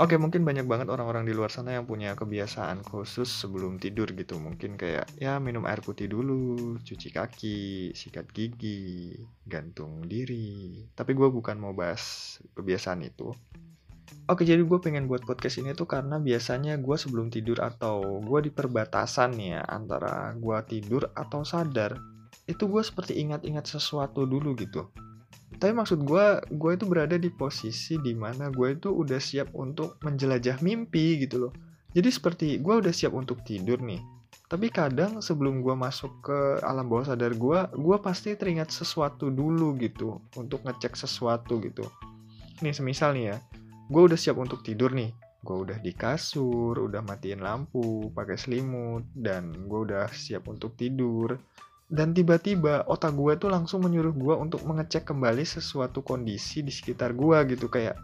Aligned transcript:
Oke, 0.00 0.16
mungkin 0.16 0.48
banyak 0.48 0.64
banget 0.64 0.88
orang-orang 0.88 1.28
di 1.28 1.36
luar 1.36 1.52
sana 1.52 1.76
yang 1.76 1.84
punya 1.84 2.16
kebiasaan 2.16 2.80
khusus 2.88 3.28
sebelum 3.28 3.76
tidur 3.76 4.08
gitu. 4.16 4.40
Mungkin 4.40 4.80
kayak 4.80 5.12
ya 5.20 5.36
minum 5.36 5.68
air 5.68 5.84
putih 5.84 6.08
dulu, 6.08 6.80
cuci 6.80 7.12
kaki, 7.12 7.92
sikat 7.92 8.32
gigi, 8.32 9.12
gantung 9.44 10.08
diri. 10.08 10.88
Tapi 10.96 11.12
gue 11.12 11.28
bukan 11.28 11.60
mau 11.60 11.76
bahas 11.76 12.40
kebiasaan 12.56 13.04
itu. 13.04 13.28
Oke, 14.24 14.48
jadi 14.48 14.64
gue 14.64 14.78
pengen 14.80 15.04
buat 15.04 15.20
podcast 15.20 15.60
ini 15.60 15.76
tuh 15.76 15.84
karena 15.84 16.16
biasanya 16.16 16.80
gue 16.80 16.96
sebelum 16.96 17.28
tidur 17.28 17.60
atau 17.60 18.24
gue 18.24 18.48
di 18.48 18.50
perbatasan 18.56 19.36
ya 19.36 19.60
antara 19.68 20.32
gue 20.32 20.58
tidur 20.64 21.12
atau 21.12 21.44
sadar, 21.44 22.00
itu 22.48 22.64
gue 22.72 22.80
seperti 22.80 23.20
ingat-ingat 23.20 23.68
sesuatu 23.68 24.24
dulu 24.24 24.56
gitu 24.56 24.88
tapi 25.60 25.76
maksud 25.76 26.08
gue 26.08 26.40
gue 26.56 26.70
itu 26.72 26.88
berada 26.88 27.20
di 27.20 27.28
posisi 27.28 28.00
di 28.00 28.16
mana 28.16 28.48
gue 28.48 28.80
itu 28.80 28.88
udah 28.88 29.20
siap 29.20 29.52
untuk 29.52 30.00
menjelajah 30.00 30.64
mimpi 30.64 31.20
gitu 31.20 31.46
loh. 31.46 31.52
Jadi 31.92 32.08
seperti 32.08 32.46
gue 32.64 32.80
udah 32.80 32.88
siap 32.88 33.12
untuk 33.12 33.44
tidur 33.44 33.76
nih. 33.84 34.00
Tapi 34.48 34.72
kadang 34.72 35.20
sebelum 35.20 35.60
gue 35.60 35.76
masuk 35.76 36.24
ke 36.24 36.38
alam 36.64 36.88
bawah 36.88 37.12
sadar 37.12 37.36
gue 37.36 37.58
gue 37.76 37.96
pasti 38.00 38.32
teringat 38.40 38.72
sesuatu 38.72 39.28
dulu 39.28 39.76
gitu 39.76 40.24
untuk 40.40 40.64
ngecek 40.64 40.96
sesuatu 40.96 41.60
gitu. 41.60 41.84
Nih 42.64 42.72
semisal 42.72 43.12
nih 43.12 43.36
ya 43.36 43.38
gue 43.92 44.00
udah 44.00 44.16
siap 44.16 44.40
untuk 44.40 44.64
tidur 44.64 44.96
nih. 44.96 45.12
Gue 45.44 45.56
udah 45.68 45.76
di 45.80 45.92
kasur, 45.92 46.76
udah 46.76 47.00
matiin 47.00 47.40
lampu, 47.40 48.12
pakai 48.12 48.36
selimut, 48.36 49.08
dan 49.12 49.52
gue 49.68 49.80
udah 49.88 50.08
siap 50.08 50.48
untuk 50.48 50.76
tidur 50.76 51.36
dan 51.90 52.14
tiba-tiba 52.14 52.86
otak 52.86 53.18
gue 53.18 53.34
tuh 53.34 53.50
langsung 53.50 53.82
menyuruh 53.82 54.14
gue 54.14 54.34
untuk 54.38 54.62
mengecek 54.62 55.10
kembali 55.10 55.42
sesuatu 55.42 56.06
kondisi 56.06 56.62
di 56.62 56.70
sekitar 56.70 57.18
gue 57.18 57.38
gitu 57.50 57.66
kayak 57.66 57.98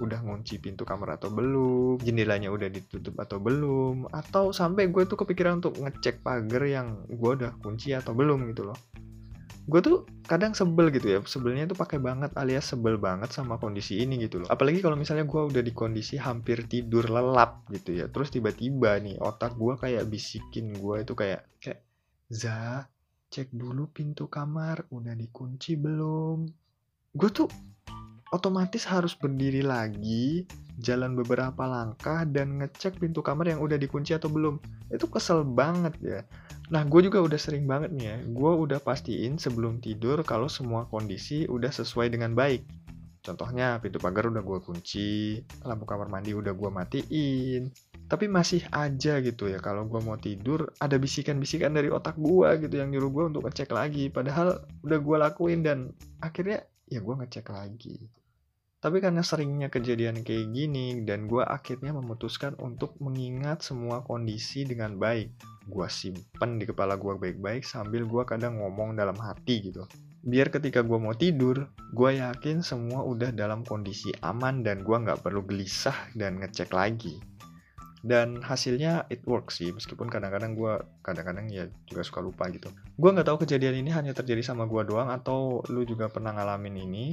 udah 0.00 0.20
ngunci 0.20 0.60
pintu 0.60 0.84
kamar 0.84 1.16
atau 1.16 1.32
belum, 1.32 1.96
jendelanya 2.04 2.52
udah 2.52 2.68
ditutup 2.68 3.16
atau 3.16 3.40
belum, 3.40 4.10
atau 4.12 4.52
sampai 4.52 4.92
gue 4.92 5.08
tuh 5.08 5.16
kepikiran 5.16 5.64
untuk 5.64 5.80
ngecek 5.80 6.20
pagar 6.20 6.64
yang 6.68 7.08
gue 7.08 7.30
udah 7.38 7.56
kunci 7.60 7.96
atau 7.96 8.12
belum 8.12 8.52
gitu 8.52 8.68
loh. 8.68 8.78
Gue 9.62 9.78
tuh 9.78 10.02
kadang 10.26 10.58
sebel 10.58 10.90
gitu 10.90 11.06
ya, 11.06 11.18
sebelnya 11.22 11.70
tuh 11.70 11.78
pakai 11.78 12.02
banget 12.02 12.34
alias 12.34 12.74
sebel 12.74 12.98
banget 12.98 13.30
sama 13.30 13.62
kondisi 13.62 14.02
ini 14.02 14.18
gitu 14.18 14.42
loh. 14.42 14.48
Apalagi 14.50 14.82
kalau 14.82 14.98
misalnya 14.98 15.22
gue 15.22 15.42
udah 15.54 15.62
di 15.62 15.72
kondisi 15.72 16.18
hampir 16.18 16.66
tidur 16.66 17.06
lelap 17.06 17.70
gitu 17.70 17.94
ya, 17.94 18.10
terus 18.10 18.34
tiba-tiba 18.34 18.98
nih 18.98 19.22
otak 19.22 19.54
gue 19.54 19.78
kayak 19.78 20.04
bisikin 20.10 20.74
gue 20.74 21.06
itu 21.06 21.14
kayak 21.14 21.46
kayak 21.62 21.80
Za, 22.32 22.88
cek 23.32 23.48
dulu 23.56 23.88
pintu 23.88 24.28
kamar 24.28 24.84
udah 24.92 25.16
dikunci 25.16 25.80
belum? 25.80 26.44
Gue 27.16 27.30
tuh 27.32 27.48
otomatis 28.28 28.84
harus 28.84 29.16
berdiri 29.16 29.64
lagi 29.64 30.44
jalan 30.76 31.16
beberapa 31.16 31.64
langkah 31.64 32.28
dan 32.28 32.60
ngecek 32.60 33.00
pintu 33.00 33.24
kamar 33.24 33.56
yang 33.56 33.64
udah 33.64 33.80
dikunci 33.80 34.12
atau 34.12 34.28
belum. 34.28 34.60
Itu 34.92 35.08
kesel 35.08 35.48
banget 35.48 35.96
ya. 36.04 36.20
Nah 36.68 36.84
gue 36.84 37.08
juga 37.08 37.24
udah 37.24 37.40
sering 37.40 37.64
banget 37.64 37.96
nih 37.96 38.04
ya 38.12 38.16
gue 38.20 38.52
udah 38.52 38.84
pastiin 38.84 39.40
sebelum 39.40 39.80
tidur 39.80 40.20
kalau 40.28 40.52
semua 40.52 40.84
kondisi 40.92 41.48
udah 41.48 41.72
sesuai 41.72 42.12
dengan 42.12 42.36
baik. 42.36 42.68
Contohnya 43.24 43.80
pintu 43.80 43.96
pagar 43.96 44.28
udah 44.28 44.44
gue 44.44 44.58
kunci 44.60 45.40
lampu 45.64 45.88
kamar 45.88 46.12
mandi 46.12 46.36
udah 46.36 46.52
gue 46.52 46.68
matiin 46.68 47.72
tapi 48.12 48.28
masih 48.28 48.60
aja 48.76 49.24
gitu 49.24 49.48
ya 49.48 49.56
kalau 49.56 49.88
gue 49.88 49.96
mau 50.04 50.20
tidur 50.20 50.68
ada 50.76 51.00
bisikan-bisikan 51.00 51.72
dari 51.72 51.88
otak 51.88 52.20
gue 52.20 52.60
gitu 52.60 52.76
yang 52.76 52.92
nyuruh 52.92 53.08
gue 53.08 53.24
untuk 53.32 53.48
ngecek 53.48 53.72
lagi. 53.72 54.12
Padahal 54.12 54.60
udah 54.84 54.98
gue 55.00 55.16
lakuin 55.16 55.64
dan 55.64 55.96
akhirnya 56.20 56.60
ya 56.92 57.00
gue 57.00 57.14
ngecek 57.24 57.48
lagi. 57.48 58.12
Tapi 58.84 59.00
karena 59.00 59.24
seringnya 59.24 59.72
kejadian 59.72 60.20
kayak 60.28 60.44
gini 60.52 61.00
dan 61.08 61.24
gue 61.24 61.40
akhirnya 61.40 61.96
memutuskan 61.96 62.52
untuk 62.60 63.00
mengingat 63.00 63.64
semua 63.64 64.04
kondisi 64.04 64.68
dengan 64.68 65.00
baik. 65.00 65.32
Gue 65.64 65.88
simpen 65.88 66.60
di 66.60 66.68
kepala 66.68 67.00
gue 67.00 67.16
baik-baik 67.16 67.64
sambil 67.64 68.04
gue 68.04 68.28
kadang 68.28 68.60
ngomong 68.60 68.92
dalam 68.92 69.16
hati 69.16 69.72
gitu. 69.72 69.88
Biar 70.20 70.52
ketika 70.52 70.84
gue 70.84 71.00
mau 71.00 71.16
tidur 71.16 71.64
gue 71.96 72.10
yakin 72.20 72.60
semua 72.60 73.08
udah 73.08 73.32
dalam 73.32 73.64
kondisi 73.64 74.12
aman 74.20 74.60
dan 74.60 74.84
gue 74.84 74.96
nggak 75.00 75.24
perlu 75.24 75.40
gelisah 75.48 75.96
dan 76.12 76.36
ngecek 76.44 76.76
lagi 76.76 77.31
dan 78.02 78.42
hasilnya 78.42 79.06
it 79.14 79.22
works 79.30 79.62
sih 79.62 79.70
meskipun 79.70 80.10
kadang-kadang 80.10 80.58
gue 80.58 80.74
kadang-kadang 81.06 81.46
ya 81.48 81.70
juga 81.86 82.02
suka 82.02 82.18
lupa 82.18 82.50
gitu. 82.50 82.68
Gue 82.98 83.10
nggak 83.14 83.30
tahu 83.30 83.46
kejadian 83.46 83.86
ini 83.86 83.94
hanya 83.94 84.10
terjadi 84.10 84.42
sama 84.42 84.66
gue 84.66 84.82
doang 84.82 85.08
atau 85.08 85.62
lu 85.70 85.86
juga 85.86 86.10
pernah 86.10 86.34
ngalamin 86.34 86.82
ini. 86.82 87.04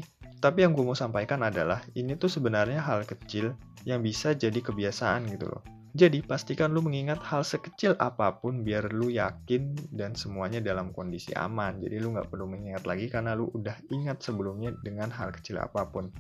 Tapi 0.41 0.66
yang 0.66 0.73
gue 0.73 0.81
mau 0.81 0.97
sampaikan 0.97 1.45
adalah 1.45 1.85
ini 1.94 2.17
tuh 2.17 2.31
sebenarnya 2.31 2.81
hal 2.81 3.05
kecil 3.05 3.53
yang 3.85 4.01
bisa 4.01 4.33
jadi 4.33 4.57
kebiasaan 4.57 5.29
gitu 5.29 5.45
loh. 5.45 5.61
Jadi 5.89 6.22
pastikan 6.22 6.69
lu 6.69 6.85
mengingat 6.85 7.17
hal 7.25 7.41
sekecil 7.41 7.97
apa 7.97 8.38
pun 8.38 8.61
biar 8.61 8.94
lu 8.94 9.09
yakin 9.09 9.73
dan 9.89 10.13
semuanya 10.13 10.61
dalam 10.61 10.94
kondisi 10.94 11.33
aman. 11.33 11.81
Jadi 11.81 11.97
lu 11.97 12.13
nggak 12.13 12.29
perlu 12.29 12.45
mengingat 12.45 12.85
lagi 12.85 13.09
karena 13.09 13.33
lu 13.33 13.50
udah 13.50 13.73
ingat 13.89 14.21
sebelumnya 14.21 14.69
dengan 14.85 15.09
hal 15.09 15.33
kecil 15.33 15.57
apa 15.57 15.89
pun. 15.89 16.13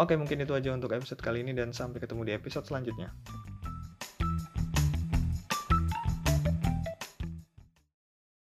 Oke, 0.00 0.14
mungkin 0.16 0.40
itu 0.40 0.54
aja 0.56 0.72
untuk 0.72 0.94
episode 0.94 1.20
kali 1.20 1.44
ini 1.44 1.52
dan 1.52 1.74
sampai 1.74 2.00
ketemu 2.00 2.22
di 2.22 2.32
episode 2.32 2.64
selanjutnya. 2.64 3.12